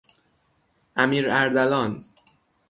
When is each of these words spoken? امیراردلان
امیراردلان 0.95 2.03